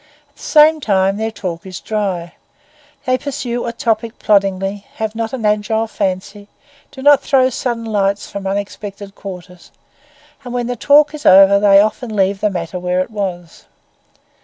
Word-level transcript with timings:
At 0.29 0.37
the 0.37 0.41
same 0.41 0.79
time 0.79 1.17
their 1.17 1.29
talk 1.29 1.63
is 1.63 1.79
dry; 1.79 2.33
they 3.05 3.19
pursue 3.19 3.67
a 3.67 3.71
topic 3.71 4.17
ploddingly, 4.17 4.87
have 4.95 5.13
not 5.13 5.31
an 5.31 5.45
agile 5.45 5.85
fancy, 5.85 6.47
do 6.89 7.03
not 7.03 7.21
throw 7.21 7.51
sudden 7.51 7.85
lights 7.85 8.27
from 8.27 8.47
unexpected 8.47 9.13
quarters, 9.13 9.69
and 10.43 10.55
when 10.55 10.65
the 10.65 10.75
talk 10.75 11.13
is 11.13 11.23
over 11.27 11.59
they 11.59 11.79
often 11.79 12.15
leave 12.15 12.41
the 12.41 12.49
matter 12.49 12.79
where 12.79 13.01
it 13.01 13.11
was. 13.11 13.67